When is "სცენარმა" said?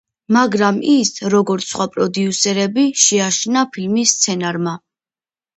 4.17-4.79